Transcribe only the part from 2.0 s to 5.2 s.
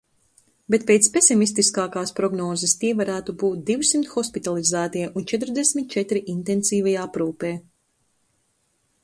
prognozes tie varētu būt divsimt hospitalizētie